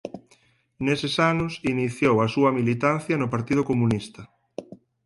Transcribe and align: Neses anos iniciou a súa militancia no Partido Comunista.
Neses 0.85 1.15
anos 1.31 1.53
iniciou 1.73 2.15
a 2.19 2.27
súa 2.33 2.51
militancia 2.57 3.15
no 3.17 3.31
Partido 3.33 3.61
Comunista. 3.69 4.21